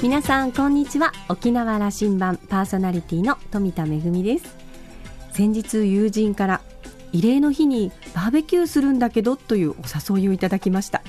[0.00, 1.12] 皆さんこんにちは。
[1.28, 4.56] 沖縄羅針盤パーソナリティの富田恵です。
[5.32, 6.60] 先日友人から
[7.12, 9.74] 異例の日にバーベキューするんだけどというお
[10.16, 11.02] 誘いをいただきました。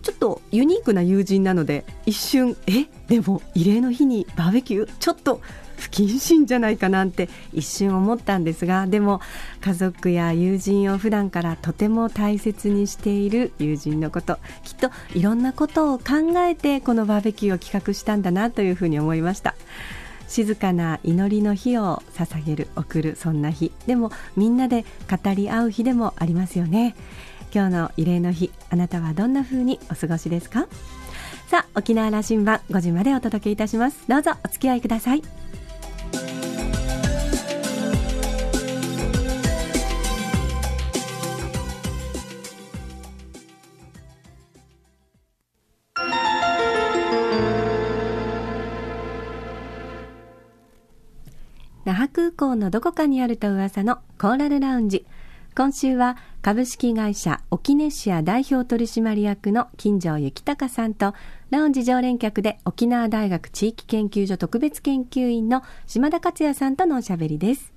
[0.00, 2.86] ちょっとユニークな友人なので一瞬え？
[3.08, 4.92] でも異例の日にバーベキュー？
[4.98, 5.42] ちょっと
[5.80, 9.20] 不謹慎じゃないかなんて一瞬思ったんですがでも
[9.60, 19.54] 家族や友人を普段からとても大切にしている友人のこときっといろんなことを考えてこのバーベキューを企画したんだなというふうに思いました。
[20.28, 23.72] 静かな祈りの日を捧げる送るそんな日。
[23.88, 26.94] でもみんなで語り合う日でもありますよね。
[27.52, 30.68] 今日の慰霊の日あなたはどんな風にお過ごしですか？
[31.48, 34.04] さあ沖縄羅針盤5時までお届けいたします。
[34.06, 35.22] どうぞお付き合いください。
[52.40, 55.04] 港のどこかにあると噂のコーラルラウンジ。
[55.54, 61.12] 今週は株式会社オキネシア代表取締役の金城幸隆さんと
[61.50, 67.74] ラウンジ常連客で沖縄大学地域研究所特別研究員の島田克也さんとのおしゃべりです。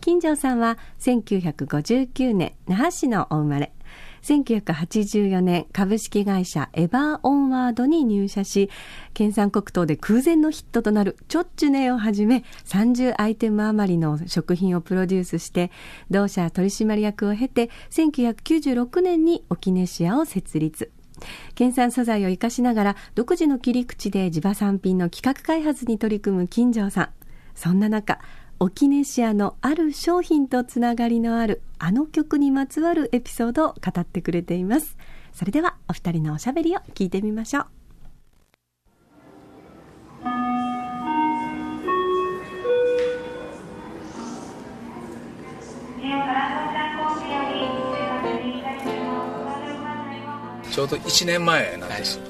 [0.00, 3.72] 金城さんは1959年那覇市のお生まれ。
[4.22, 8.70] 1984年株式会社エバーオンワードに入社し
[9.14, 15.70] 県産黒糖で空前のヒットとなるチョッチュネをはじめ30アイテム余りの食品をプロデュースして
[16.10, 20.90] 同社取締役を経て1996年にオキネシアを設立。
[21.54, 27.10] 県産素材を生かしながら独自の切り口で地場産品の企画開発に取り組む金城さん。
[27.54, 28.18] そんな中
[28.60, 34.96] オキネシアのある商品とつながりのあるあの曲にまつわるエピソードを語ってくれています。
[35.32, 37.66] それではお二人のおしゃべりを聞いてみましょう。
[50.70, 52.24] ちょうど1年前なんです、は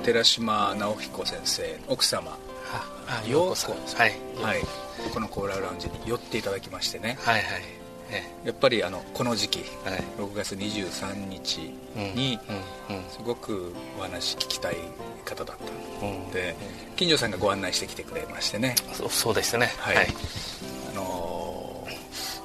[0.00, 2.36] い、寺島直彦先生奥様。
[2.72, 4.12] あ陽子さんはい、
[4.42, 4.62] はい、
[5.12, 7.18] このコーラルラウンジに寄っていただきましてね。
[7.22, 7.42] はいはい。
[8.44, 11.74] やっぱりあのこの時期、はい、6月23日
[12.14, 12.38] に
[13.08, 14.76] すごくお話聞きたい
[15.24, 15.56] 方だっ
[16.00, 16.54] たので、
[16.94, 18.76] 金城さんがご案内してきてくれましてね。
[18.92, 19.72] そうそうですね。
[19.78, 20.08] はい、はい、
[20.92, 21.86] あの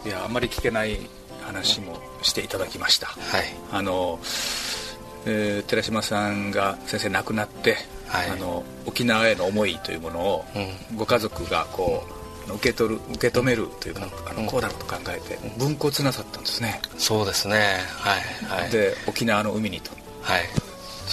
[0.04, 0.98] いやあんまり聞けない
[1.44, 3.20] 話もしていただきました、はい。
[3.72, 4.20] あの
[5.28, 7.78] えー、寺島さんが先生亡くなって、
[8.12, 10.46] はい、あの沖縄への思いというものを、
[10.92, 12.04] うん、ご家族がこ
[12.48, 16.82] う受け取る受け止めるというか、あのこうだろうと考えて分骨なさったんですね。
[16.98, 17.78] そうですね。
[18.00, 18.18] は
[18.58, 19.92] い、はい、で沖縄の海にと。
[20.22, 20.42] はい。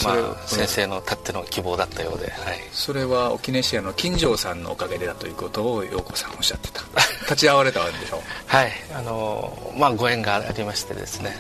[0.05, 6.83] まあ、先生のたっての希望だったようで、はい、それは沖ネシアの金城さんのおかげでだということを陽子さんおっしゃってた。
[7.23, 8.21] 立ち会われたんでしょう？
[8.47, 8.73] はい。
[8.95, 11.37] あのまあご縁がありましてですね。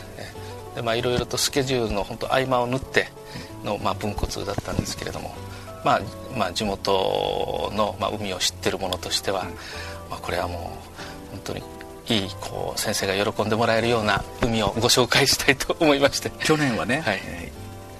[0.74, 3.08] でまあいろいろとスケジュールの本当合間を縫って
[3.64, 5.34] の、まあ、分骨だったんですけれども、
[5.84, 6.00] まあ
[6.36, 9.44] まあ、地元の、まあ、海を知ってる者としては、
[10.10, 10.78] まあ、これはも
[11.28, 11.62] う本当に
[12.08, 16.30] いいこう先生が喜んでもらえるような海をご紹介したいと思いまして。
[16.40, 17.20] 去年はね、はい、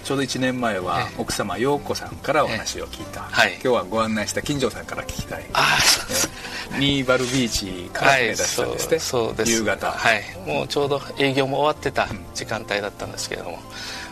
[0.05, 5.45] ちょうど1年前は奥様陽子さんからお話を聞いた、はい、今日はご案内した金城さんから聞きたい。
[5.53, 6.31] ああそうです
[6.79, 9.53] ニーバルビーチから出したんですね、はい、そうです。
[9.53, 9.91] 夕方。
[9.91, 10.23] はい。
[10.47, 13.61] もうちょうど営業も終わってた時間帯だったんですけれども、うん、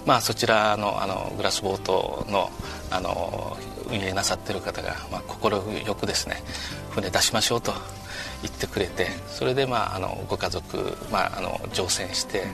[0.06, 2.50] まあそちらのあのグラスボートの
[2.90, 3.56] あの
[3.88, 6.36] 運営なさってる方が快、まあ、くですね
[6.90, 7.72] 船出しましょうと
[8.42, 12.44] 言ってくれてそれで、まあ、あのご家族、まあ、あの乗船して、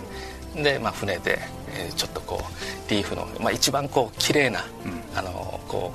[0.54, 1.38] で、まあ、船で、
[1.74, 5.92] えー、ちょっとこうリーフの、まあ、一番こう綺麗な、うん、あのこ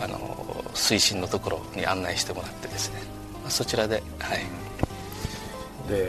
[0.00, 0.18] うあの
[0.74, 3.00] 水深のところに案内してもらってですね、
[3.42, 4.65] まあ、そちらではい
[5.86, 6.08] で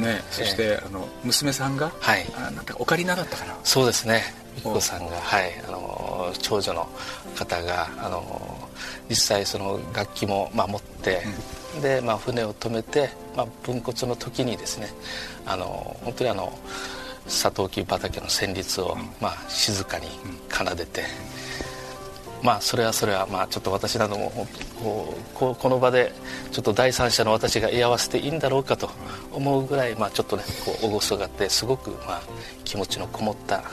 [0.00, 4.22] ね、そして、えー、あの娘さんが、はい、あなんかオカリナだったかなそうですね。
[4.56, 6.88] 美子さんが、はい、あの長女の
[7.34, 8.68] 方があの
[9.08, 11.22] 実際その楽器も、まあ、持って、
[11.76, 14.88] うん、で、まあ、船を止めて、まあ、分骨の時にですね
[15.44, 16.56] あの本当にあの
[17.26, 20.06] サトウキビ畑の旋律を、まあ、静かに
[20.50, 21.02] 奏でて、
[22.44, 24.30] まあそれはそれはまあちょっと私なども
[25.34, 26.12] こうこの場で
[26.52, 28.90] ちょっと第三者の私が居合わせていいんだろうかと
[29.32, 32.22] 思うぐらい、まあ、ちょっとねこう厳がってすごくまあ
[32.64, 33.64] 気持ちのこもった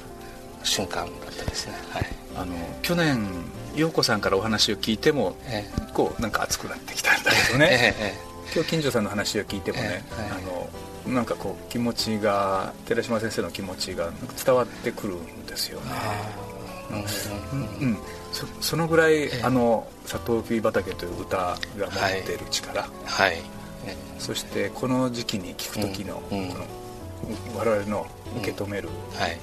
[0.64, 2.06] 瞬間だったですね、はい、
[2.38, 3.28] あの去年
[3.76, 8.14] 陽子さんからお話を聞いても、ええ、こうなんか熱くなってきたんだけどね、ええ、
[8.54, 14.12] 今日金城さんの話を聞いてもね、あのなんかこう気持ちが寺島先生の気持ちが
[14.46, 16.51] 伝わってくるんですよね
[17.82, 17.98] うん、
[18.32, 23.42] そそのぐらい、あの「サトウキビ畑」という歌が持っている力、はい、
[24.20, 26.56] そしてこの時期に聴く時の,、この
[27.58, 28.08] 我々の
[28.38, 28.90] 受け止める、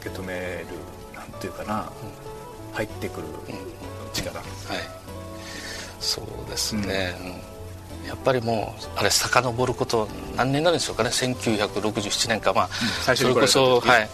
[0.00, 0.66] 受け止める
[1.14, 1.90] なんていうかな、
[2.72, 3.26] 入ってくる
[4.12, 4.44] 力、はい。
[6.00, 7.14] そうですね、
[8.06, 11.10] やっぱりもうあれ遡ること何年になるんでしょうかね。
[11.10, 12.52] 1967年か。
[12.52, 12.68] まあ、
[13.02, 14.08] 最初それこそはい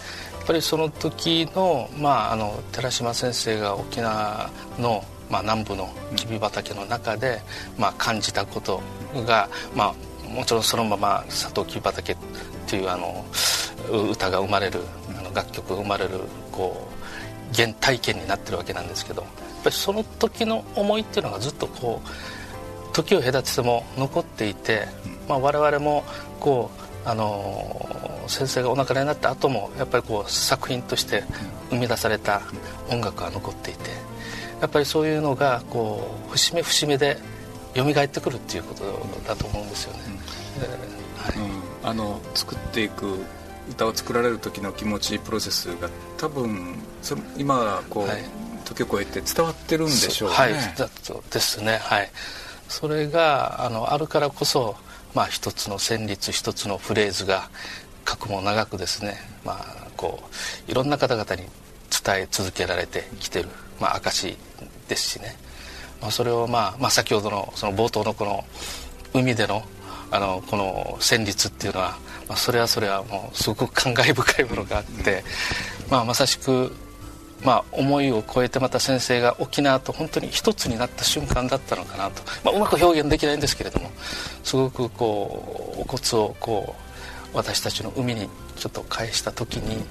[0.45, 4.49] ぱりその時の,、まあ、あの寺島先生が沖縄
[4.79, 7.41] の、まあ、南部のきび畑の中で、
[7.77, 8.81] まあ、感じたこと
[9.25, 9.93] が、ま
[10.25, 12.17] あ、もちろんそのまま「佐藤きび畑」っ
[12.67, 13.25] ていうあの
[14.11, 14.81] 歌が生まれる
[15.17, 16.21] あの楽曲が生まれる
[16.51, 16.87] こ
[17.51, 19.31] う原体験になってるわけなんですけどやっ
[19.63, 24.87] ぱりその時の思いっていうのがずっとこう時を隔てても残っていて、
[25.27, 26.03] まあ、我々も
[26.39, 26.71] こ
[27.05, 27.89] うあの
[28.27, 31.23] 先生がお亡くなりになった後もやっぱりこう作品として
[31.69, 32.41] 生み出された
[32.89, 33.89] 音楽が残っていて
[34.61, 37.17] やっぱりそういうのがこう節目節目で
[37.75, 38.83] 蘇ってくるっていうこと
[39.27, 39.99] だと思うんですよね、
[41.17, 41.35] はい。
[41.37, 43.19] うん、あの作っていく
[43.69, 46.75] 歌を作られる時の気持ちプロセスが多分
[47.37, 48.23] 今こう、はい、
[48.63, 50.35] 時を超えて伝わってるんでしょうね。
[50.35, 50.53] はい。
[50.53, 51.79] ですね。
[51.81, 52.11] はい。
[52.69, 54.75] それがあのあるからこそ、
[55.13, 57.49] まあ、一つの旋律一つのフレーズが
[58.05, 60.21] くも長くですね、まあ、こ
[60.67, 61.43] ういろんな方々に
[62.03, 63.49] 伝え続けられてきてる、
[63.79, 64.37] まあ、証
[64.87, 65.35] ですしね、
[66.01, 68.43] まあ、それを、まあ、まあ先ほどのその冒頭のこの
[69.13, 69.63] 海での
[70.11, 71.97] あのこの旋律っていうのは、
[72.29, 75.23] まあ、それはそれはもうすごく感慨深いものがあって、
[75.89, 76.71] まあ、まさしく
[77.43, 83.91] まあ、思いを超えてまた先生が沖縄と本当に一つになった瞬間だったのかなと、まあ、うまく表現できないんですけれども
[84.43, 86.84] すごくこうお骨をこう
[87.35, 89.83] 私たちの海にちょっと返した時に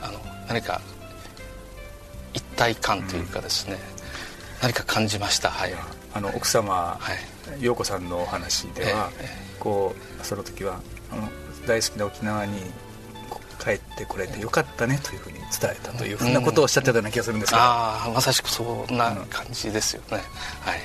[0.00, 0.80] あの何か
[2.34, 3.80] 一体感というかですね、うん、
[4.62, 5.50] 何か感じました？
[5.50, 5.74] はい。
[6.14, 6.98] あの奥様、は
[7.58, 9.28] い、陽子さんのお話では、ええ、
[9.58, 10.80] こうその時は
[11.10, 11.28] あの
[11.66, 12.58] 大好きな沖縄に
[13.58, 20.80] 帰ってこれてよかったねというふうに伝えたというふうなことをおっしゃってたような気がするんですけど、うん、ああまさしくそんな感じですよね、うん、はい。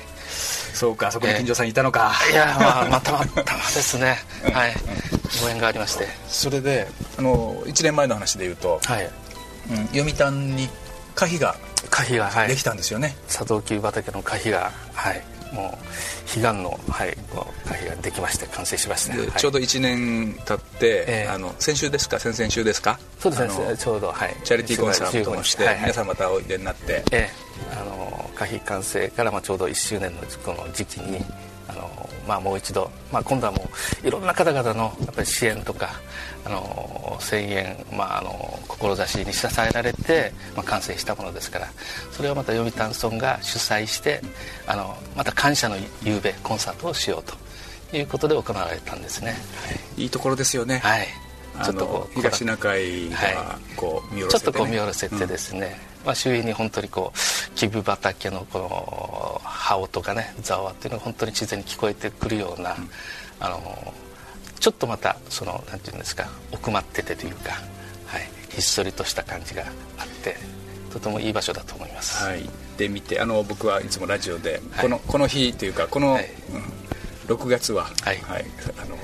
[0.72, 4.16] そうかそこに金城さんいたのか、えー、いやまあまたまたですね。
[4.54, 4.74] はい
[5.42, 6.06] ご縁がありまして。
[6.28, 6.88] それで
[7.18, 9.10] あの1年前の話でいうと、はい。
[9.70, 10.68] うん、読谷に
[11.14, 11.56] 可否が
[11.90, 13.16] 可否が、できたんですよね。
[13.26, 15.22] 佐藤球畑の可否がはい。
[15.52, 15.84] もう
[16.26, 17.16] 彼岸の、はい、
[17.66, 22.18] 可否ができまして完成しました、はい、ちょうど1年経って、えー、あの先週ですか？
[22.18, 22.98] 先々週ですか？
[23.18, 23.76] そうですね。
[23.78, 31.24] ちょうど、はい、チャリティーコンサートもして、はいはい、皆さんまたおいでになって、えー、あの可否完成からまあちょうど1周年のこの時期に
[32.28, 33.68] まあ、もう一度、まあ、今度はも
[34.04, 35.88] ういろんな方々のやっぱり支援とか
[36.44, 41.68] あの声援、まあ、あの志に支えられて、まあ、完成したものですから。
[42.12, 44.20] それをまた読谷村が主催して
[44.66, 49.36] あのまた感謝の夕べコンサートをしようということで行われたんですね、は
[49.96, 50.78] い、いいところですよね。
[50.78, 51.06] はい。
[51.64, 62.88] ちょっとこう東シナ海がこう見下ろせて、ね、ちょっとこう見下ろせてですね、うん、まあ、周囲に本当にこうキブ畑のこの羽音がねざわっていうのが本当に自然に聞こえてくるような、うん、
[63.40, 63.92] あの
[64.58, 67.52] ちょっとまたそのなんていうんですか奥まっててというか、
[68.06, 69.64] はい、ひっそりとした感じが
[69.98, 70.36] あって
[70.90, 72.24] とてもいい場所だと思います。
[72.24, 72.48] はい、
[72.78, 76.30] で見てあの僕はいつもラジオで、はい、このこの日というかこの、はい。
[77.28, 78.46] うん、6月は、はい、はい、
[78.82, 78.96] あの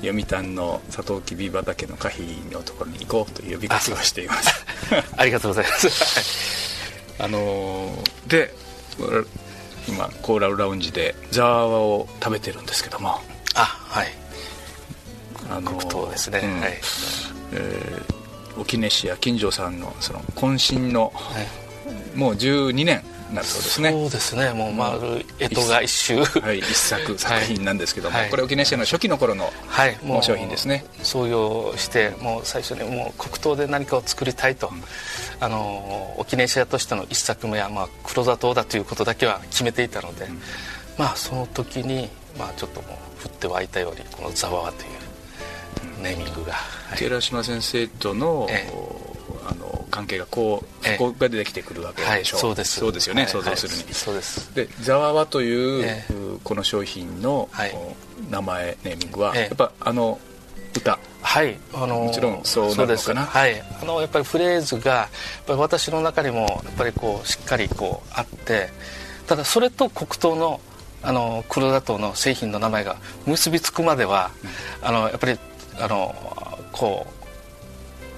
[0.00, 2.22] 読谷のサトウキビ畑の可否
[2.52, 4.65] のところに行こうという呼びかけをしています
[5.16, 6.76] ありがとうございます。
[7.18, 8.54] あので
[9.88, 13.20] 今コーラルラウンジでザワワを食べてるんですけども。
[13.54, 14.12] あはい。
[15.48, 16.80] あの黒糖ですね、うん、はい。
[17.52, 23.02] えー、沖根市や金城さんのその渾身の、はい、もう12年
[23.32, 23.90] なるそうですね。
[23.90, 24.52] そうですね。
[24.52, 26.24] もう丸干支が一周。
[26.24, 30.84] はい一作作品なんですけども、はい、これ沖縄市の初期の頃の、はい、もう商品ですね。
[31.02, 34.82] 創業してもう最初にもう黒糖で何かを作りたいと、うん、
[35.40, 40.40] あの沖縄市としての一作目は、まあ、黒砂糖だということだけは決めていたので、うん、
[40.98, 49.05] まあその時に、まあ、ちょっともう降って湧いたようにこの「ザワワ」というネーミングが、はい、寺島先生との、ええ
[49.96, 52.10] 関係がこうそこが出てきてくるわけでしょ。
[52.10, 52.80] う、はい、そうです。
[52.80, 54.54] そうですよね、はい、想像するに、はい、そうです。
[54.54, 57.48] でザワワという、えー、この商品の、
[58.30, 60.18] 名前ネーミングは、やっぱあの
[60.74, 60.98] 歌。
[61.22, 63.22] はいあのもちろんそうなのかな？
[63.24, 63.60] はい。
[63.82, 65.08] あのやっぱりフレーズがや
[65.42, 68.68] っぱり私の中にもやっぱりこうしっかりこうあって
[69.26, 70.60] ただそれと黒糖の
[71.02, 74.30] あの黒砂糖の製品の名前が結びつくまでは、
[74.82, 75.38] うん、あのやっぱり
[75.80, 76.14] あの
[76.72, 77.06] こ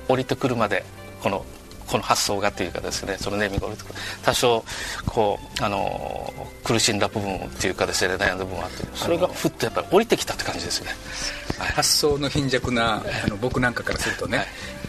[0.09, 0.85] う降りてくるまで
[1.23, 1.45] この
[1.89, 3.71] この発想がというかですねそのネーミングを
[4.23, 4.65] 多少
[5.07, 6.33] こうあの
[6.65, 10.91] 苦しんだ部分っていうかですね悩んだ部分があってそれがふっとやっぱり降りてきたって感じですね、
[11.59, 14.47] はい、発想の貧弱なあの僕なんかからするとね、はい、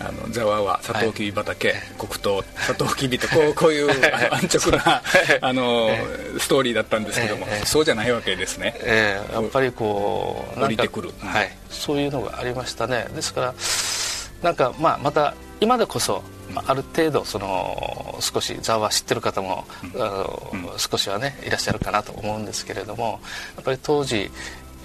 [0.10, 3.89] あのザワはサトウキビ畑、はい、黒糖サトウキビとこう こういう
[4.32, 5.01] 安直な
[5.41, 5.89] あの
[6.38, 13.08] ストーリーだったんですけども、そうじゃないわけですね、えー、やっぱりこう降りてくる、はい、そういうのがありましたね。
[13.15, 13.53] ですから
[14.44, 16.23] なんかまあまた今でこそ
[16.65, 23.19] ある程度その少しザワ知ってる方も、うん、少しはねいらっしゃるかなと思うんですけれども
[23.55, 24.31] やっぱり当時、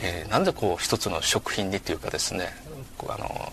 [0.00, 2.48] えー、なんでこう一つの食品にというかですね
[3.06, 3.52] あの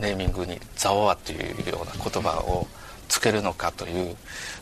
[0.00, 2.66] ネーミングに「ザワ」というような言葉を
[3.08, 4.16] つけるのかという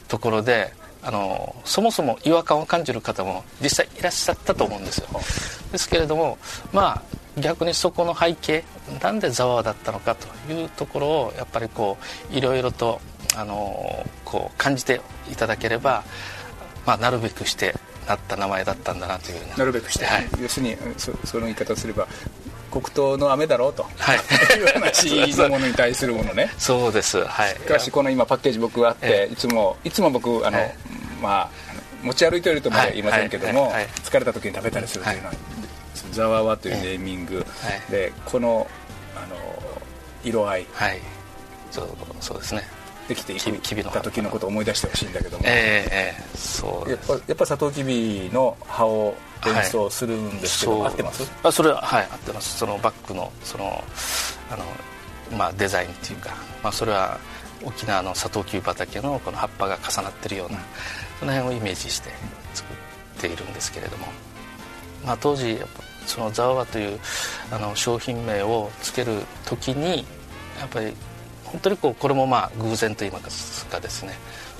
[0.08, 0.72] ところで
[1.02, 5.06] あのそもそも違和感を感じる方も実際いらっしゃったと思うんですよ。
[5.72, 6.38] ですけれども
[6.72, 8.64] まあ逆にそこの背景
[9.02, 11.98] なんでざわだったのかというところをやっぱりこ
[12.32, 13.00] ういろいろと
[13.36, 15.00] あのこう感じて
[15.30, 16.02] いただければ、
[16.86, 17.74] まあ、なるべくして
[18.08, 22.06] なった名前だったんだなというなるべくして、はい、要するにそその言い方をすれば
[22.70, 24.18] 黒糖の飴だろうと、はい、
[24.58, 26.52] いう話のものに対するものね。
[26.58, 27.24] そうです。
[27.24, 27.50] はい。
[27.50, 30.58] しかしこの今パッケージ僕があって、いつもいつも僕あの、
[31.22, 31.50] まあ
[32.02, 33.72] 持ち歩いているとまでは言いませんけども、
[34.04, 35.34] 疲れた時に食べたりするというのは、
[36.12, 37.44] ザワワというネーミング。
[37.90, 38.66] で、この
[39.16, 39.36] あの
[40.24, 41.00] 色合い、はい、
[41.70, 41.88] そう
[42.20, 42.62] そうですね。
[43.08, 43.40] できていっ
[43.92, 49.14] た時のことを思い出してほしいんだけども、えー、えー、そうやっぱやっぱサトウキビの葉を
[49.46, 51.30] 演奏するんですけど、はい、合ってます？
[51.44, 52.58] あそれははい合ってます。
[52.58, 53.84] そのバッグのその
[54.50, 54.64] あの、
[55.38, 56.30] まあ、デザインっていうか、
[56.64, 57.20] まあ、それは
[57.64, 60.64] 沖縄のサトウキビ畑のこの葉っぱが重なってるような、うん、
[61.20, 62.10] その辺をイメージして
[62.54, 64.06] 作っているんですけれども、
[65.06, 65.58] まあ、当時
[66.06, 66.98] そのザワワという
[67.50, 70.04] あの商品名をつける時に
[70.60, 70.92] やっぱり
[71.44, 74.14] 本当にこうこれもまあ偶然といいますかですね。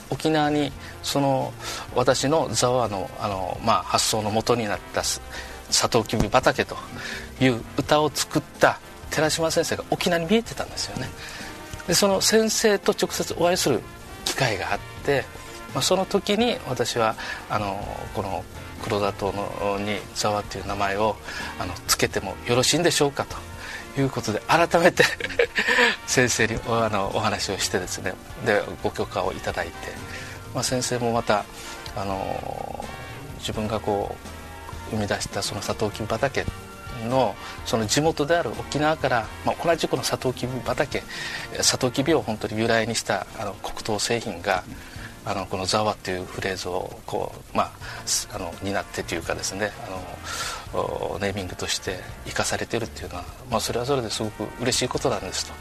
[0.09, 0.73] 沖縄に
[1.03, 1.53] その
[1.95, 5.03] 私のザワのあの、まあ、発想の元になった
[5.69, 6.77] 「サトウキビ畑」と
[7.41, 8.79] いう歌を作った
[9.11, 11.09] 寺島先生が沖縄に見えてたんですよね。
[11.89, 13.81] でその先生と直接お会いする
[14.25, 15.25] 機会があって、
[15.75, 17.17] まあ、その時に私は
[17.49, 17.77] あの
[18.15, 18.45] この
[18.83, 21.17] 黒田島のに「ザワ」という名前を
[21.59, 25.05] あのつけてもよろしいんでしょうかということで改めて
[26.07, 28.15] 先生にあのお話をしてですね。
[28.45, 29.73] でご許可をいただいて、
[30.55, 31.45] まあ、先生もまた
[31.97, 32.85] あの
[33.39, 34.15] 自分がこ
[34.91, 36.45] う生み出したそのサトウキビ畑
[37.09, 41.03] のその地元である沖縄から、まあ、同じこのサトウキビ畑
[41.61, 44.65] サトウキビを本当に由来にしたあの黒糖製品が、
[45.27, 47.71] あのこの「ザワ」っていうフレーズをこう、まあ、
[48.33, 49.91] あの担ってというかですねあ
[50.77, 55.53] のネーミングとして生かされてるっていうのは、まあ、それはそれですごく嬉しいことなんですと。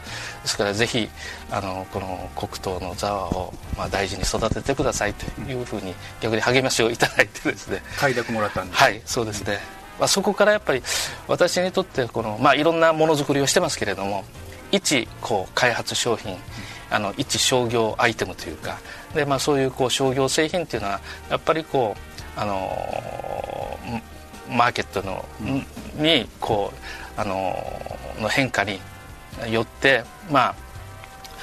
[0.42, 1.08] ですからぜひ
[1.50, 7.82] あのこの黒糖の「ザワ」を、まあ、大事に育ててくださいというふうに逆に励ましをいただいてですね。
[7.98, 9.58] 快諾もらったんですはいそうですね、
[9.98, 10.82] まあ、そこからやっぱり
[11.26, 14.24] 私にとってこの、まあ、いろんなものづくりをしてますけれども
[14.70, 16.36] 一こう開発商品
[16.90, 18.78] あの一商業アイテムというか
[19.14, 21.00] で、まあ、そういうこう商業製品っていうのは
[21.30, 23.78] やっぱりこうあの
[24.48, 25.24] マーケットの、
[25.96, 26.72] にこ
[27.16, 27.56] うあの
[28.20, 28.78] の変化に
[29.50, 30.54] よってまあ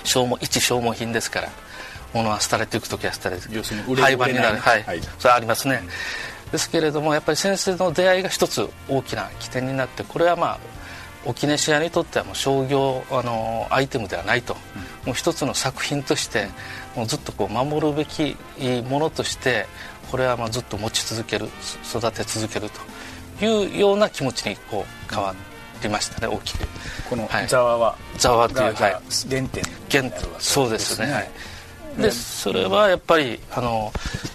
[0.03, 1.50] 消耗一消耗品ですから
[2.13, 4.57] 物は廃れていく時は廃れていく廃盤になる。
[4.57, 5.81] はい、はい、それはありますね、
[6.45, 10.59] うん、ですけれどもやっぱり先生の出会いが一つ大きな起点になってこれはまあ
[11.25, 14.56] 沖根シアにとってはもう商業あのアイテムではないと、
[15.03, 16.48] うん、もう一つの作品として
[16.96, 18.36] もうずっとこう守るべき
[18.89, 19.65] ものとして
[20.12, 21.48] これはまあずっと持ち続ける
[21.84, 22.80] 育て続けると。
[23.42, 25.34] いうような気持ちにこう変わ
[25.82, 26.68] りましたね大きく。
[27.10, 28.92] このザワは、ザワという、はい、
[29.30, 30.12] 原点原点。
[30.39, 31.30] そうですね、はい。
[31.98, 33.92] でそれはやっぱりあの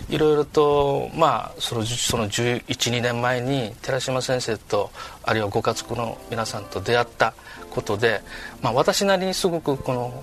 [0.08, 4.90] いろいろとまあそのその1112年前に寺島先生と
[5.22, 7.34] あるいはご家族の皆さんと出会った
[7.70, 8.22] ことで、
[8.62, 10.22] まあ、私なりにすごくこの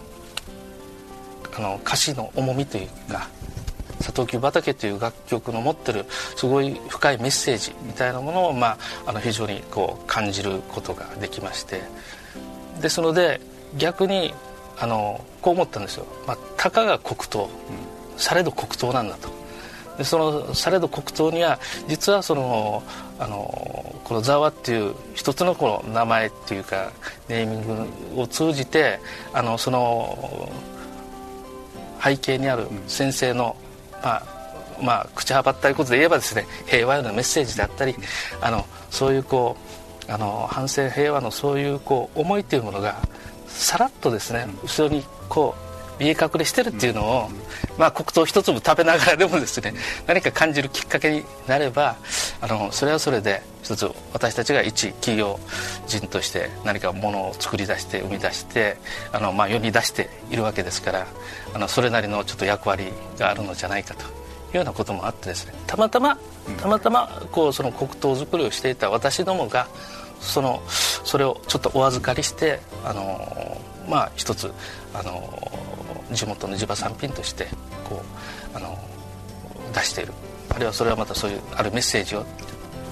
[1.58, 3.30] あの歌詞の重みというか
[4.02, 11.82] 「サトウキビ畑」という楽曲の持ってるすごい深いメッセージみたいなものを、まあ、あの非常にこう感じることができまして。
[12.82, 13.40] ですので
[13.78, 14.34] 逆に
[14.78, 17.50] あのこう思ったんですよ、まあ、たかが黒糖、
[18.18, 19.30] されど黒糖なんだと。
[19.98, 22.84] でそのされど黒糖には実はその
[23.20, 26.92] あのこの「ザワ」っていう一つのこの名前っていうか
[27.28, 29.00] ネーミングを通じて
[29.34, 30.50] あのその
[32.04, 33.56] 背景にある先生の、
[34.04, 34.24] まあ
[34.82, 37.96] まあ、口はばったいことで言えばですね平和へのメッセージであったり
[38.42, 39.56] あのそういうこ
[40.08, 43.02] うあの反戦平和のそういうこう思いというものが
[43.48, 45.65] さらっとですね後ろにこう
[46.00, 47.30] 見え隠れしてるっていうのを、
[47.78, 49.74] まあ、黒糖一粒食べながらでもですね
[50.08, 51.96] 何か感じるきっかけになれば
[52.42, 55.40] あのそれはそれで一つ私たちが一企業
[55.88, 58.78] 人として何かものを作り出して生み出して
[59.12, 61.08] あの、まあ、世に出しているわけですから
[61.54, 64.08] あのそれなりのちょっと役割があるのじゃないかとい
[64.54, 66.18] うようなこともあってですねたまたま
[66.62, 69.68] たまたまこうその黒糖作りをしていた私どもが
[70.20, 74.52] そのそれをちょっとお預かりしてあのまあ一つ
[74.94, 75.22] あの
[76.12, 77.48] 地元の地場産品として
[77.88, 78.02] こ
[78.54, 78.78] うあの
[79.74, 80.14] 出している。
[80.50, 82.26] あるいはそれはまたそういうあるメッセージを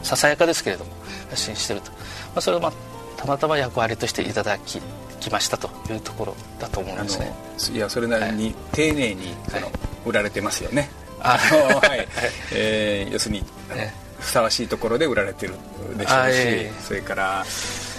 [0.01, 0.91] ささやかですけれども
[1.29, 1.97] 発信していると、ま
[2.37, 2.73] あ、それを、まあ、
[3.15, 4.81] たまたま役割としていただき
[5.23, 7.33] きましたというところだと思うんですね。
[7.73, 9.71] いやそれなりに丁寧にその、
[10.05, 10.89] 売られてますよね、
[11.21, 12.07] あの はい、
[12.51, 13.45] えー、要するに、
[14.23, 15.53] ふさわしいところで売られてる
[15.97, 17.45] でしょうし、それから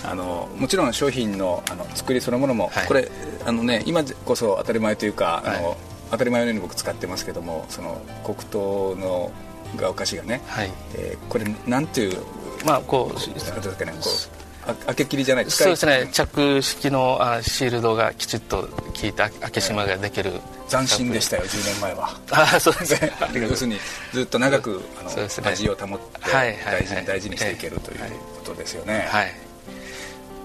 [0.04, 3.11] あのもちろん商品のあの作りそのものも、はい、これ
[3.45, 5.76] あの、ね、今こそ当たり前というか、はい、あの
[6.11, 9.33] 当たり前のように僕使ってますけどもその黒糖の
[9.76, 10.71] がお菓子がね、はい。
[10.95, 12.19] えー、これなんていう
[12.64, 14.43] まあこうなんですかねこう
[14.87, 16.09] 開け切りじゃないですかそうですね。
[16.12, 20.33] 着式のあシールドがきちっと効いた開け閉めができる、
[20.68, 22.18] 斬新でしたよ10年前は。
[22.30, 22.94] あそうです。
[23.02, 23.78] ね要するに
[24.12, 28.06] ずっと長くあの、ね、味を保って大事に大事にしていけるというこ
[28.44, 29.06] とですよね。
[29.11, 29.35] はい。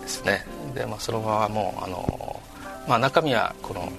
[0.01, 0.45] ですね。
[0.75, 2.41] で、まあ、そのままもうあの、
[2.87, 3.91] まあ、中身はこの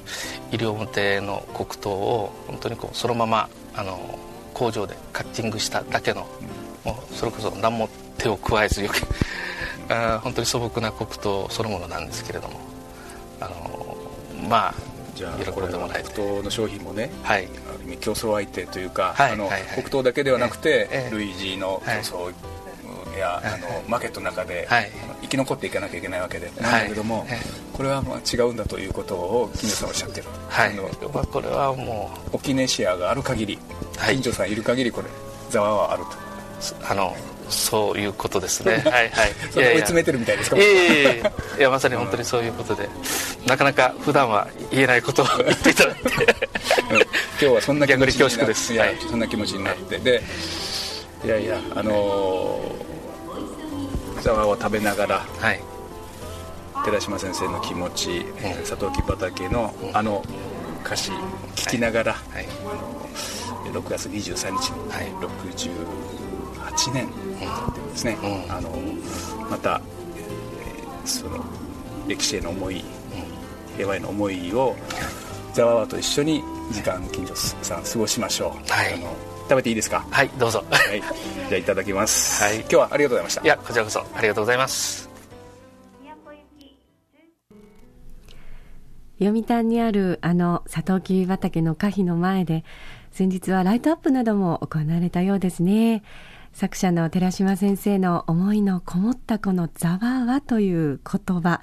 [0.51, 4.19] 西表の黒糖を本当にこうそのままあの
[4.53, 6.27] 工場でカッティングしただけの、
[6.85, 8.97] もうそれこそ何も手を加えずよく
[9.91, 12.61] あ本当に素朴な黒糖そのものなんですけれども。
[13.41, 13.97] あの
[14.49, 14.75] まあ
[15.15, 17.49] じゃあこれ黒糖の商品もね、はい、
[18.01, 21.93] 競争相手というか、はい、あの、はい、黒糖だけではなくて、ええ、類似の競
[22.29, 22.35] 争
[23.21, 24.67] や、あのマーケットの中で、
[25.23, 26.51] 生き残っていかなきゃいけないわけで。
[26.61, 27.27] なんだけども、
[27.73, 33.59] これはまあ違うんだということを金城さんおっしゃってる、はい、あのまあ、これはもうオキネシアがある限り、
[33.97, 35.09] はい、金城さんいる限りこれ
[35.51, 36.91] ざわはあると。
[36.91, 37.15] あの
[37.51, 38.83] そういうことですね。
[38.91, 39.33] はいはい。
[39.55, 40.57] 追い詰めてるみたいですか？
[40.57, 41.33] いやいやいや。
[41.59, 42.89] いやまさに本当にそういうことで、
[43.47, 46.03] なかなか普段は言えないことを 言っていただいて、
[46.91, 47.05] 今
[47.39, 50.23] 日はそんな気持ちになって、はい、そんな気持ちになって、で、
[51.25, 52.91] いやいやあのー
[54.23, 55.61] ざわを食べながら、はい、
[56.85, 58.11] 寺島先生の気持ち、
[58.59, 60.23] うん、サトウキビ畑のあの
[60.85, 61.11] 歌詞
[61.55, 62.47] 聞きながら、はい、
[63.65, 65.07] あの6月23日に、はい、
[66.81, 67.09] 68年っ
[67.75, 68.71] てですね、うん、あの
[69.51, 69.81] また、
[70.17, 71.45] えー、その
[72.09, 72.83] 歴史への思い、うん、
[73.77, 74.75] 平和への思いを
[75.53, 80.07] ざわわと一緒に時間近所さん過ごしましょう、はい、あの食べていいですか？
[80.11, 82.43] はいどうぞ、はい、じゃあいただきます。
[82.45, 82.61] はい。
[82.61, 83.43] 今日はありがとうございました。
[83.43, 84.01] いやこちらこそ。
[84.01, 85.11] ありがとうございます。
[89.19, 92.65] 読谷にあるあのサトウキビ畑の可否の前で
[93.11, 96.03] 先日はライトアップなども行われたようですね
[96.53, 101.61] 作者の寺島先生の思いのこもったこのざわわという言葉、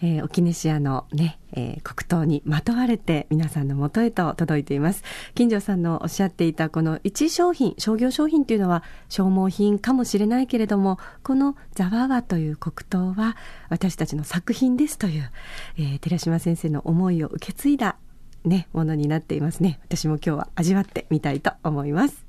[0.00, 5.02] えー、オキネシアのね、えー、黒糖にまとわれて皆さんのもとへと届いています。
[5.34, 13.36] 金城さんのおっしゃっていたこの一商品、商業商品というのは消耗品かもしれないけれども、このざわわという黒糖は
[13.68, 15.30] 私たちの作品ですという、
[15.76, 17.96] えー、寺島先生の思いを受け継いだ
[18.44, 19.80] ね、ものになっていますね。
[19.84, 22.24] 私も今日は味わってみたいと思います。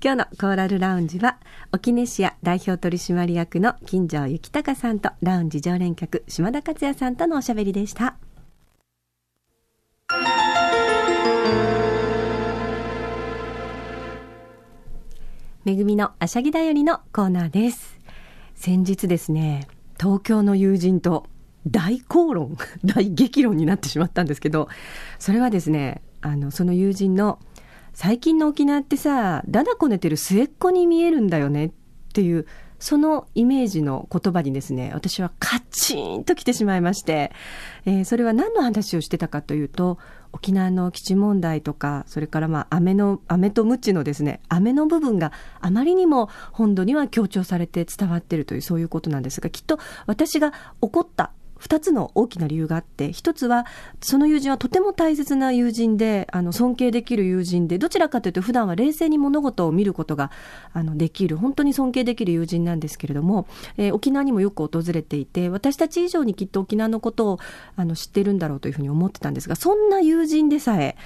[0.00, 1.38] 今日のコーラルラウンジは、
[1.72, 8.14] オキネシア代表取締役の金城幸隆さんと、ラウンジ常連客、島田克也さんとのおしゃべりでした。
[15.64, 17.98] めぐみのあしゃぎだよりのコーナーです。
[18.54, 19.66] 先日ですね、
[19.98, 21.26] 東京の友人と
[21.66, 22.56] 大口論、
[22.86, 24.68] 大激論になってしまったんですけど、
[25.18, 27.40] それはですね、あの、その友人の
[28.00, 31.70] 最近の沖縄ってさ、だだこねてる末っ子に見えるんだよねっ
[32.12, 32.46] ていう、
[32.78, 37.32] そのイメージの言葉にですね、私はカチンと来てしまいまして、
[37.86, 39.98] えー、それは何の話をしてたかというと、
[40.32, 53.66] 沖縄の基地問題とか、それからまあ、飴の、飴とムチのですね、飴の部分があまりにも本土には強調されて伝わってるという、そういうことなんですが、きっと私が怒った二つの大きな理由があって、一つは、
[54.00, 60.30] その友人はとても大切な友人で、あの、尊敬できる友人で、どちらかというと普段は冷静に物事を見ることが、
[60.72, 67.38] あの、できる、本当に尊敬できる友人なんですけれども、えー、沖縄にもよく訪れていて、私たち以上にきっと沖縄のことを、
[67.76, 70.96] あの、知っているんだろうというふうに思ってたんですが、そんな友人でさえ、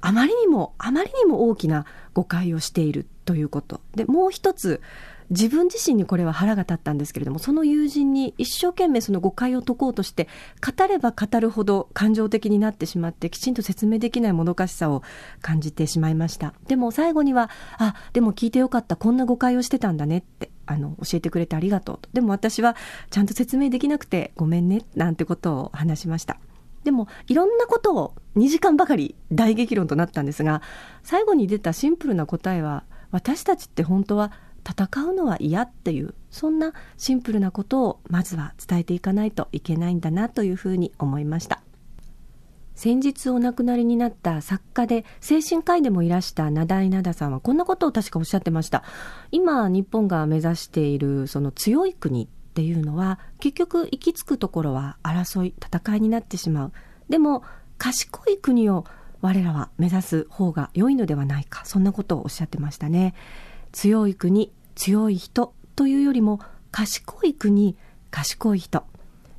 [0.00, 1.84] あまりにもあまりにも大きな
[2.14, 3.80] 誤解をしているということ。
[3.94, 4.80] でもう一つ
[5.30, 10.28] 自分自身にこれは腹が立ったんですけれどもその友人に一生懸命その誤解を解こうとして
[10.64, 15.02] 語れば語るほど感情的になってしまってきちんと説明できないもどかしさを
[15.42, 16.54] 感じてしまいました。
[16.66, 22.08] でも最後にはあでも聞いてよかったこんな誤解をしてたんだねってあの教えてくれてありがとうと。
[22.12, 22.76] でも私は
[23.10, 26.38] ちゃんと説明できなくてごめんねなんてことを話しました。
[26.84, 30.62] でもいろんなことを2時間ばかり大激論となったんですが
[31.02, 34.32] 最後に出たシンプルな答えは私たちって本当は
[34.68, 41.62] 戦うのは嫌っていうそんなシンプルなことをまずは伝えていかないといけないんだなというふうに思いました。
[42.74, 48.84] 先日お亡くなりになった作家で精神科医でもいらした名井灘さんはこんなことを確かおっしゃってました。
[49.32, 56.72] 今日本が目指しているその強い国っていうのは結局行き着くところは争い戦いになってしまう。
[57.08, 57.42] でも
[57.78, 58.84] 賢い国を
[59.22, 61.64] 我らは目指す方が良いのではないか。
[61.64, 63.14] そんなことをおっしゃってましたね。
[63.72, 66.38] 強い国強い人というよりも
[66.70, 67.76] 賢い国
[68.12, 68.84] 賢い人。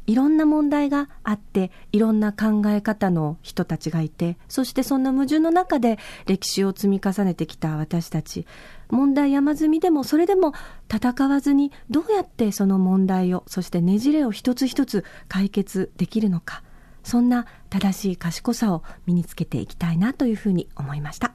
[0.05, 8.45] いろんな問題があっていろんな考え方の人たちがいてそしてそんな矛盾の中で歴史を積み重ねてきた私たち。
[8.89, 10.53] 問題山積みでもそれでも
[10.93, 16.63] 戦わずにどうやってその問題をそしてねじれを一つ一つ解決できるのか。
[17.01, 21.31] そんな正しい賢さを身につけていきたいなというふうに思いました。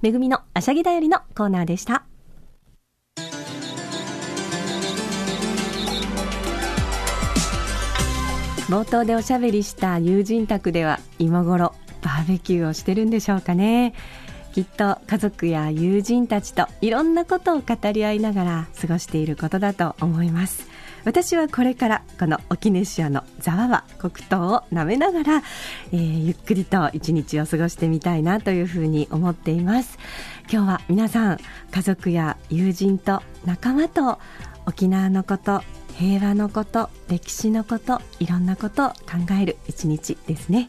[0.00, 2.06] めぐみのあしゃぎだよりのコーナーでした。
[8.68, 13.94] 冒頭でおしゃべりした友人宅では今頃バーベキューをしてるんでしょうかね。
[14.52, 20.66] きっと家族や友人たちといろんなことを語り合いながら過ごしていることだと思います。
[21.04, 25.42] 私はこれからこの沖根市のざわわ黒糖を舐めながら、
[25.92, 29.96] えー、ゆっくりと一日を過ごしてみたいなというふうに思っています。
[30.50, 31.38] 今日は皆さん
[31.70, 34.18] 家族や友人と仲間と
[34.66, 35.62] 沖縄のこと
[35.98, 38.94] 平和のこと歴史のこといろんなことを考
[39.40, 40.68] える一日ですね。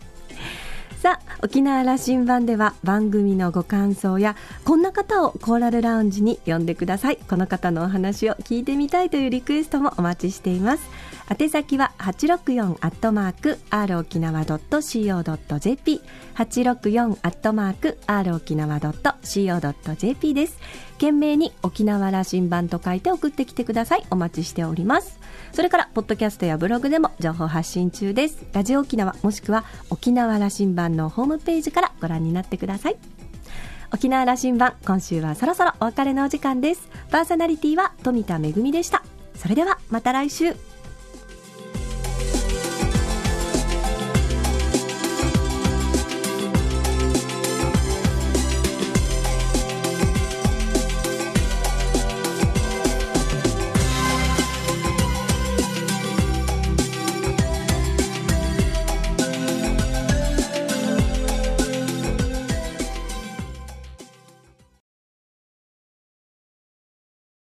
[1.01, 7.17] さあ沖縄羅針盤では番組のご感想やこんな方をコーラルラウンジに呼んでください。
[7.17, 10.83] この方のお話を聞いてみたいというリクエストもお待ちしています。
[11.29, 16.01] 宛先は864アットマーク r 沖縄 .co.jp
[16.35, 20.57] 864アットマーク r 沖縄 .co.jp です。
[20.93, 24.05] 懸命に沖縄羅針盤と書いて送ってきてください。
[24.09, 25.19] お待ちしております。
[25.51, 28.45] それからポッドキャストやブログでも情報発信中です。
[28.53, 32.95] ラジオ沖縄もしくは沖縄羅針盤のホームページからご覧になってください。
[33.91, 36.87] 沖縄羅針盤今週はそろそろお別れのお時間です。
[37.11, 39.03] パーソナリティは富田恵でした。
[39.35, 40.55] それではまた来週。